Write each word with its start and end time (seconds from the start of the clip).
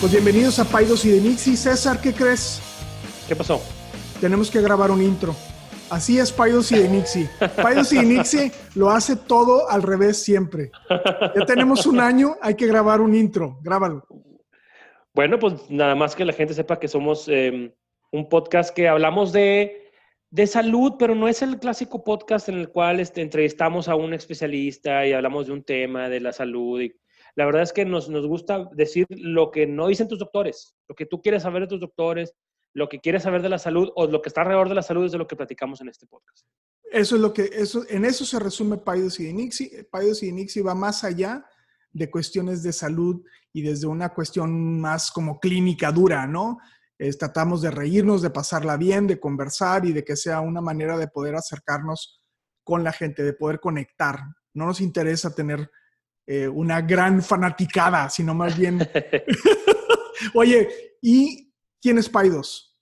Pues 0.00 0.12
bienvenidos 0.12 0.58
a 0.58 0.64
Paidos 0.64 1.04
y 1.04 1.10
de 1.10 1.20
Nixie. 1.20 1.58
César, 1.58 2.00
¿qué 2.00 2.14
crees? 2.14 2.62
¿Qué 3.28 3.36
pasó? 3.36 3.60
Tenemos 4.18 4.50
que 4.50 4.62
grabar 4.62 4.90
un 4.90 5.02
intro. 5.02 5.36
Así 5.90 6.18
es 6.18 6.32
Paidos 6.32 6.72
y 6.72 6.78
de 6.78 6.88
Nixie. 6.88 7.28
Paidos 7.62 7.92
y 7.92 7.98
de 7.98 8.04
Nixie 8.04 8.50
lo 8.74 8.88
hace 8.88 9.14
todo 9.14 9.68
al 9.68 9.82
revés 9.82 10.22
siempre. 10.22 10.70
Ya 10.88 11.44
tenemos 11.44 11.84
un 11.84 12.00
año, 12.00 12.36
hay 12.40 12.54
que 12.54 12.66
grabar 12.66 13.02
un 13.02 13.14
intro. 13.14 13.58
Grábalo. 13.60 14.06
Bueno, 15.12 15.38
pues 15.38 15.68
nada 15.68 15.94
más 15.94 16.16
que 16.16 16.24
la 16.24 16.32
gente 16.32 16.54
sepa 16.54 16.78
que 16.78 16.88
somos 16.88 17.28
eh, 17.28 17.74
un 18.10 18.28
podcast 18.30 18.74
que 18.74 18.88
hablamos 18.88 19.32
de, 19.32 19.90
de, 20.30 20.46
salud, 20.46 20.94
pero 20.98 21.14
no 21.14 21.28
es 21.28 21.42
el 21.42 21.58
clásico 21.58 22.04
podcast 22.04 22.48
en 22.48 22.58
el 22.58 22.70
cual 22.70 23.00
este, 23.00 23.20
entrevistamos 23.20 23.86
a 23.86 23.96
un 23.96 24.14
especialista 24.14 25.06
y 25.06 25.12
hablamos 25.12 25.48
de 25.48 25.52
un 25.52 25.62
tema 25.62 26.08
de 26.08 26.20
la 26.20 26.32
salud 26.32 26.80
y 26.80 26.94
la 27.40 27.46
verdad 27.46 27.62
es 27.62 27.72
que 27.72 27.86
nos, 27.86 28.10
nos 28.10 28.26
gusta 28.26 28.68
decir 28.72 29.06
lo 29.08 29.50
que 29.50 29.66
no 29.66 29.86
dicen 29.86 30.08
tus 30.08 30.18
doctores, 30.18 30.74
lo 30.86 30.94
que 30.94 31.06
tú 31.06 31.22
quieres 31.22 31.42
saber 31.42 31.62
de 31.62 31.68
tus 31.68 31.80
doctores, 31.80 32.34
lo 32.74 32.86
que 32.90 33.00
quieres 33.00 33.22
saber 33.22 33.40
de 33.40 33.48
la 33.48 33.58
salud 33.58 33.88
o 33.96 34.06
lo 34.06 34.20
que 34.20 34.28
está 34.28 34.42
alrededor 34.42 34.68
de 34.68 34.74
la 34.74 34.82
salud 34.82 35.06
es 35.06 35.12
de 35.12 35.16
lo 35.16 35.26
que 35.26 35.36
platicamos 35.36 35.80
en 35.80 35.88
este 35.88 36.06
podcast. 36.06 36.46
Eso 36.92 37.16
es 37.16 37.22
lo 37.22 37.32
que, 37.32 37.48
eso, 37.50 37.86
en 37.88 38.04
eso 38.04 38.26
se 38.26 38.38
resume 38.38 38.76
Paidos 38.76 39.18
y 39.20 39.24
Dinixi. 39.24 39.70
Paidos 39.90 40.22
y 40.22 40.26
Dinixi 40.26 40.60
va 40.60 40.74
más 40.74 41.02
allá 41.02 41.42
de 41.90 42.10
cuestiones 42.10 42.62
de 42.62 42.74
salud 42.74 43.22
y 43.54 43.62
desde 43.62 43.86
una 43.86 44.10
cuestión 44.10 44.78
más 44.78 45.10
como 45.10 45.40
clínica 45.40 45.90
dura, 45.92 46.26
¿no? 46.26 46.58
tratamos 47.18 47.62
de 47.62 47.70
reírnos, 47.70 48.20
de 48.20 48.28
pasarla 48.28 48.76
bien, 48.76 49.06
de 49.06 49.18
conversar 49.18 49.86
y 49.86 49.94
de 49.94 50.04
que 50.04 50.14
sea 50.14 50.42
una 50.42 50.60
manera 50.60 50.98
de 50.98 51.08
poder 51.08 51.36
acercarnos 51.36 52.20
con 52.62 52.84
la 52.84 52.92
gente, 52.92 53.22
de 53.22 53.32
poder 53.32 53.60
conectar. 53.60 54.20
No 54.52 54.66
nos 54.66 54.82
interesa 54.82 55.34
tener 55.34 55.70
eh, 56.32 56.46
una 56.46 56.80
gran 56.80 57.22
fanaticada, 57.22 58.08
sino 58.08 58.36
más 58.36 58.56
bien... 58.56 58.78
Oye, 60.34 60.68
¿y 61.02 61.52
quién 61.82 61.98
es 61.98 62.08
Paidos? 62.08 62.78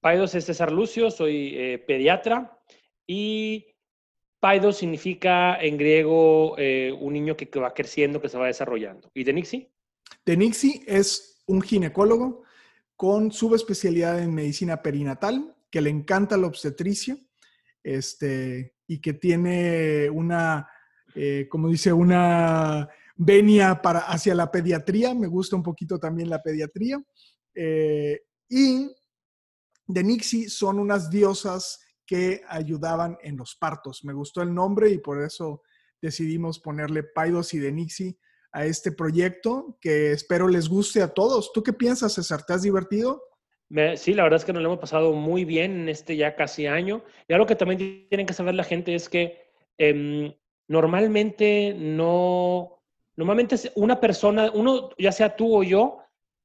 Paidos 0.00 0.32
es 0.36 0.44
César 0.44 0.70
Lucio, 0.70 1.10
soy 1.10 1.56
eh, 1.56 1.78
pediatra 1.84 2.56
y 3.04 3.66
Paidos 4.38 4.76
significa 4.76 5.60
en 5.60 5.76
griego 5.76 6.54
eh, 6.56 6.96
un 7.00 7.14
niño 7.14 7.36
que, 7.36 7.48
va 7.58 7.74
creciendo, 7.74 8.22
que 8.22 8.28
se 8.28 8.38
va 8.38 8.46
desarrollando. 8.46 9.10
¿Y 9.12 9.24
Denixi? 9.24 9.68
Denixi 10.24 10.84
es 10.86 11.42
un 11.48 11.62
ginecólogo 11.62 12.44
con 12.94 13.32
subespecialidad 13.32 14.20
en 14.20 14.32
medicina 14.32 14.80
perinatal, 14.82 15.56
que 15.68 15.80
le 15.80 15.90
encanta 15.90 16.36
la 16.36 16.46
obstetricia 16.46 17.16
este, 17.82 18.76
y 18.86 19.00
que 19.00 19.14
tiene 19.14 20.08
una 20.10 20.68
eh, 21.14 21.46
como 21.48 21.68
dice, 21.68 21.92
una 21.92 22.88
venia 23.16 23.80
para, 23.80 24.00
hacia 24.00 24.34
la 24.34 24.50
pediatría. 24.50 25.14
Me 25.14 25.26
gusta 25.26 25.56
un 25.56 25.62
poquito 25.62 25.98
también 25.98 26.30
la 26.30 26.42
pediatría. 26.42 27.02
Eh, 27.54 28.22
y 28.48 28.90
de 29.86 30.04
Nixie 30.04 30.48
son 30.48 30.78
unas 30.78 31.10
diosas 31.10 31.80
que 32.06 32.42
ayudaban 32.48 33.16
en 33.22 33.36
los 33.36 33.56
partos. 33.56 34.04
Me 34.04 34.12
gustó 34.12 34.42
el 34.42 34.54
nombre 34.54 34.90
y 34.90 34.98
por 34.98 35.22
eso 35.22 35.62
decidimos 36.00 36.60
ponerle 36.60 37.02
Paidos 37.02 37.54
y 37.54 37.58
de 37.58 37.72
Nixie 37.72 38.18
a 38.52 38.66
este 38.66 38.92
proyecto 38.92 39.78
que 39.80 40.12
espero 40.12 40.48
les 40.48 40.68
guste 40.68 41.02
a 41.02 41.08
todos. 41.08 41.52
¿Tú 41.52 41.62
qué 41.62 41.72
piensas, 41.72 42.14
César? 42.14 42.44
¿Te 42.44 42.52
has 42.52 42.62
divertido? 42.62 43.22
sí, 43.96 44.14
la 44.14 44.22
verdad 44.22 44.36
es 44.36 44.44
que 44.44 44.52
nos 44.52 44.62
lo 44.62 44.68
hemos 44.68 44.80
pasado 44.80 45.12
muy 45.14 45.44
bien 45.44 45.72
en 45.72 45.88
este 45.88 46.16
ya 46.16 46.36
casi 46.36 46.66
año. 46.66 47.02
Y 47.26 47.32
algo 47.32 47.46
que 47.46 47.56
también 47.56 48.06
tienen 48.08 48.26
que 48.26 48.34
saber 48.34 48.54
la 48.54 48.62
gente 48.62 48.94
es 48.94 49.08
que 49.08 49.50
em, 49.78 50.32
normalmente 50.68 51.74
no, 51.76 52.82
normalmente 53.16 53.56
una 53.76 54.00
persona, 54.00 54.50
uno, 54.52 54.90
ya 54.98 55.12
sea 55.12 55.36
tú 55.36 55.56
o 55.56 55.62
yo, 55.62 55.98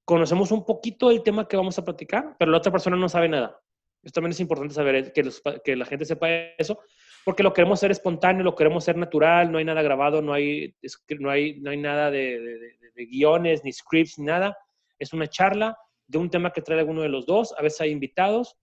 conocemos 0.06 0.52
un 0.52 0.66
poquito 0.66 1.12
el 1.12 1.24
tema 1.24 1.48
que 1.48 1.58
vamos 1.58 1.78
a 1.78 1.86
platicar, 1.86 2.36
pero 2.38 2.52
la 2.52 2.58
otra 2.58 2.72
persona 2.72 2.98
no 2.98 3.10
sabe 3.10 3.30
nada. 3.30 3.62
Esto 4.02 4.16
también 4.16 4.32
es 4.32 4.40
importante 4.40 4.74
saber 4.74 5.12
que, 5.12 5.30
que 5.64 5.76
la 5.76 5.86
gente 5.86 6.06
sepa 6.06 6.30
eso, 6.58 6.80
porque 7.26 7.44
lo 7.44 7.54
queremos 7.54 7.80
ser 7.80 7.92
espontáneo, 7.92 8.44
lo 8.44 8.56
queremos 8.56 8.84
ser 8.84 8.98
natural, 8.98 9.52
no 9.52 9.58
hay 9.58 9.66
nada 9.66 9.82
grabado, 9.82 10.22
no 10.22 10.34
hay, 10.34 10.74
no 11.20 11.30
hay, 11.30 11.60
no 11.60 11.70
hay 11.70 11.78
nada 11.78 12.10
de, 12.10 12.78
guiones, 12.96 13.64
ni 13.64 13.72
scripts, 13.72 14.20
ni 14.20 14.26
nada. 14.26 14.58
Es 14.98 15.14
una 15.14 15.28
charla 15.28 15.78
de 16.08 16.18
un 16.18 16.30
tema 16.30 16.52
que 16.52 16.62
trae 16.62 16.80
alguno 16.80 17.02
de 17.02 17.10
los 17.10 17.26
dos, 17.26 17.54
a 17.58 17.62
veces 17.62 17.82
hay 17.82 17.92
invitados, 17.92 18.58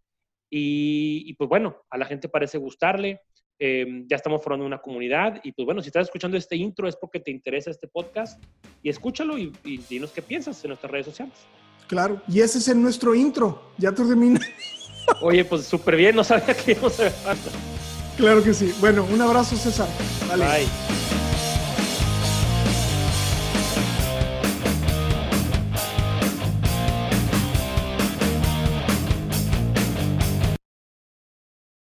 y, 0.48 1.34
pues 1.34 1.48
bueno, 1.48 1.84
a 1.90 1.98
la 1.98 2.06
gente 2.06 2.28
parece 2.28 2.58
gustarle. 2.58 3.20
Em, 3.58 4.06
ya 4.06 4.16
estamos 4.16 4.42
formando 4.42 4.66
una 4.66 4.78
comunidad 4.78 5.40
y 5.42 5.52
pues 5.52 5.64
bueno, 5.64 5.80
si 5.80 5.88
estás 5.88 6.06
escuchando 6.06 6.36
este 6.36 6.56
intro 6.56 6.86
es 6.88 6.96
porque 6.96 7.20
te 7.20 7.30
interesa 7.30 7.70
este 7.70 7.88
podcast 7.88 8.42
y 8.82 8.90
escúchalo 8.90 9.38
y, 9.38 9.50
dinos 9.88 10.12
qué 10.12 10.20
piensas 10.20 10.62
en 10.64 10.68
nuestras 10.68 10.92
redes 10.92 11.06
sociales. 11.06 11.34
Claro, 11.86 12.20
y 12.28 12.40
ese 12.40 12.58
es 12.58 12.76
nuestro 12.76 13.14
intro, 13.14 13.70
ya 13.78 13.92
termina. 13.92 14.40
Oye, 15.22 15.44
pues 15.44 15.64
súper 15.64 15.96
bien, 15.96 16.16
no 16.16 16.24
sabía 16.24 16.54
que 16.54 16.72
íbamos 16.72 17.00
a 17.00 17.10
Claro 18.16 18.42
que 18.42 18.52
sí. 18.52 18.74
Bueno, 18.80 19.06
un 19.10 19.20
abrazo 19.20 19.56
César. 19.56 19.88
Bye. 20.28 20.95